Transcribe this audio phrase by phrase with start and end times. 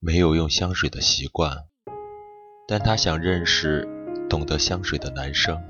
[0.00, 1.64] 没有用香水的习惯，
[2.68, 3.88] 但他想认识
[4.30, 5.60] 懂得香水的男生。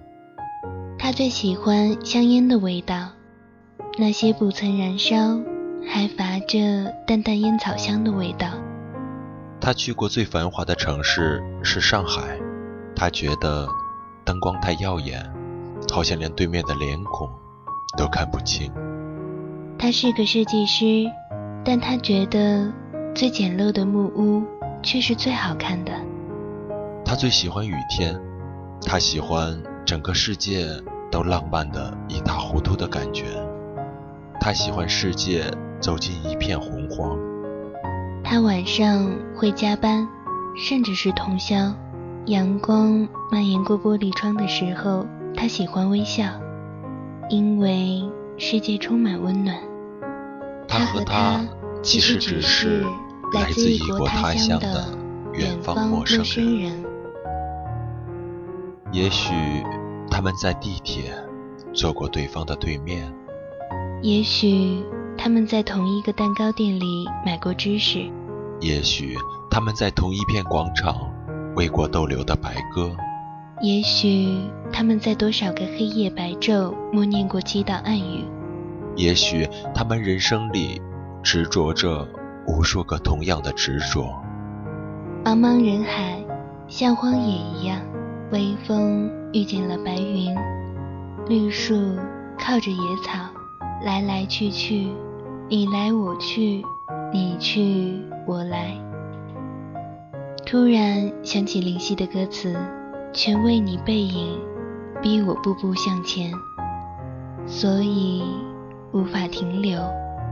[0.99, 3.09] 他最喜欢香烟的味道，
[3.99, 5.17] 那些不曾燃烧
[5.89, 8.49] 还乏着淡淡烟草香的味道。
[9.63, 12.39] 他去过最繁华的城市是上海，
[12.95, 13.67] 他觉得
[14.27, 15.25] 灯光太耀眼，
[15.91, 17.31] 好像连对面的脸孔
[17.97, 18.71] 都看不清。
[19.79, 21.11] 他是个设计师，
[21.65, 22.71] 但他觉得
[23.19, 24.45] 最简陋的木屋
[24.81, 25.91] 却是最好看的。
[27.05, 28.17] 他最喜欢雨天，
[28.83, 30.69] 他喜欢整个世界
[31.11, 33.25] 都浪漫的一塌糊涂的感觉。
[34.41, 35.51] 他喜欢世界
[35.81, 37.19] 走进一片洪荒。
[38.23, 40.07] 他晚上会加班，
[40.57, 41.75] 甚至是通宵。
[42.27, 46.23] 阳光蔓延过玻璃窗的时候，他喜欢微笑，
[47.29, 49.59] 因为世界充满温暖。
[50.69, 51.45] 他和他
[51.83, 52.85] 其实只是
[53.33, 54.87] 来自异国他乡的
[55.35, 56.85] 远方陌生人。
[58.93, 59.35] 也许
[60.11, 61.13] 他们在地铁
[61.75, 63.13] 坐过对方的对面。
[64.01, 64.83] 也许
[65.17, 68.11] 他们在同一个蛋糕店里买过芝士。
[68.61, 69.17] 也许
[69.51, 71.13] 他们在同一片广场
[71.55, 72.91] 喂过逗留的白鸽。
[73.61, 74.41] 也许
[74.73, 78.25] 他们在多少个黑夜白昼默念过祈祷暗语。
[78.97, 80.81] 也许他们人生里
[81.23, 82.09] 执着着
[82.49, 84.11] 无数个同样的执着。
[85.23, 86.19] 茫茫人海，
[86.67, 87.81] 像荒野一样，
[88.33, 90.35] 微风遇见了白云，
[91.29, 91.75] 绿树
[92.39, 93.31] 靠着野草，
[93.85, 94.89] 来来去去，
[95.49, 96.65] 你来我去，
[97.13, 98.75] 你去我来。
[100.47, 102.57] 突然想起林夕的歌词
[103.13, 104.41] ：“全为你背影，
[105.03, 106.33] 逼我步步向前。”
[107.47, 108.25] 所以。
[108.91, 109.79] 无法停留，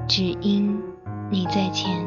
[0.08, 0.80] 只因
[1.31, 2.07] 你在前。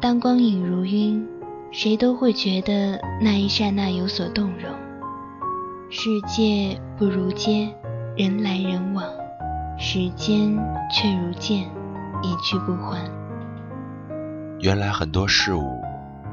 [0.00, 1.26] 当光影如晕，
[1.70, 4.72] 谁都会觉得那一刹那有所动容。
[5.90, 7.68] 世界不如街，
[8.16, 9.04] 人来人往，
[9.78, 10.56] 时间
[10.90, 11.68] 却如箭，
[12.22, 12.98] 一去不还。
[14.60, 15.80] 原来很多事物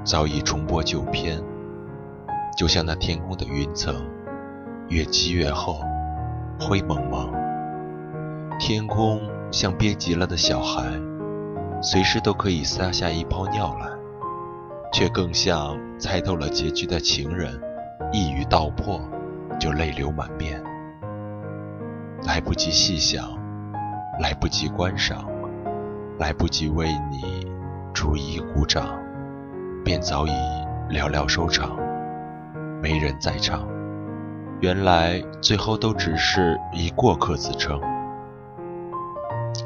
[0.03, 1.41] 早已重播旧片，
[2.57, 3.93] 就像那天空的云层，
[4.87, 5.81] 越积越厚，
[6.59, 7.29] 灰蒙蒙。
[8.59, 9.19] 天空
[9.51, 10.83] 像憋急了的小孩，
[11.81, 13.87] 随时都可以撒下一泡尿来，
[14.91, 17.61] 却更像猜透了结局的情人，
[18.11, 18.99] 一语道破
[19.59, 20.61] 就泪流满面。
[22.23, 23.23] 来不及细想，
[24.19, 25.29] 来不及观赏，
[26.17, 27.47] 来不及为你
[27.93, 28.97] 逐一鼓掌，
[29.85, 30.31] 便早已
[30.89, 31.77] 寥寥收场，
[32.81, 33.67] 没人在场。
[34.61, 37.79] 原来最后都只是以过客自称。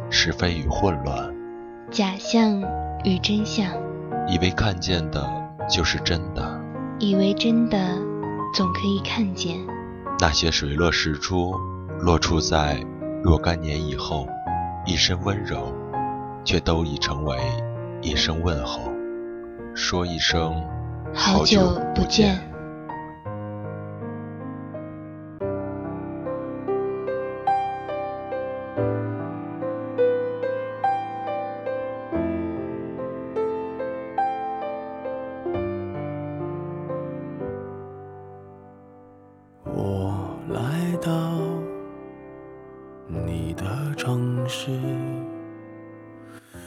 [0.09, 1.33] 是非与混乱，
[1.91, 2.63] 假象
[3.03, 3.67] 与真相，
[4.25, 5.29] 以为看见的
[5.69, 6.41] 就是真的，
[6.99, 7.77] 以为真的
[8.55, 9.57] 总可以看见。
[10.17, 11.53] 那些水落石出，
[11.99, 12.81] 落出在
[13.21, 14.25] 若干年以后，
[14.85, 15.75] 一身温柔，
[16.45, 17.37] 却都已成为
[18.01, 18.89] 一声问候，
[19.75, 20.63] 说一声
[21.13, 22.39] 好久不见。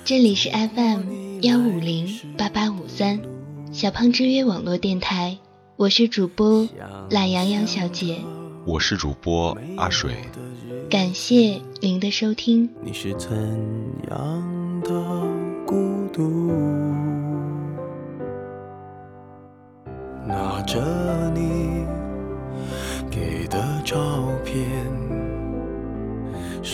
[0.04, 2.06] 这里是 FM 幺五零
[2.36, 3.20] 八八五三
[3.72, 5.38] 小胖之约网络电台，
[5.76, 6.68] 我是主播
[7.10, 8.18] 懒羊羊小姐，
[8.66, 10.14] 我是主播阿水，
[10.90, 12.68] 感谢您的收听。
[12.82, 13.30] 你是怎
[14.10, 14.90] 样的
[15.66, 16.52] 孤独？
[20.26, 20.80] 拿着
[21.34, 21.84] 你
[23.10, 23.96] 给的照
[24.44, 24.64] 片，